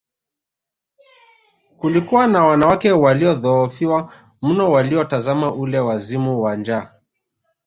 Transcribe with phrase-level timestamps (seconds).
[1.77, 6.91] Kulikuwa na wanawake waliodhoofiwa mno waliotazama ule wazimu wa njaa